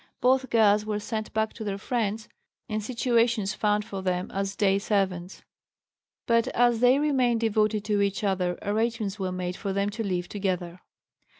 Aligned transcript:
Both 0.19 0.49
girls 0.49 0.83
were 0.83 0.99
sent 0.99 1.31
back 1.31 1.53
to 1.53 1.63
their 1.63 1.77
friends, 1.77 2.27
and 2.67 2.83
situations 2.83 3.53
found 3.53 3.85
for 3.85 4.01
them 4.01 4.31
as 4.33 4.55
day 4.55 4.79
servants. 4.79 5.43
But 6.25 6.47
as 6.55 6.79
they 6.79 6.97
remained 6.97 7.41
devoted 7.41 7.85
to 7.85 8.01
each 8.01 8.23
other 8.23 8.57
arrangements 8.63 9.19
were 9.19 9.31
made 9.31 9.55
for 9.55 9.73
them 9.73 9.91
to 9.91 10.03
live 10.03 10.27
together. 10.27 10.81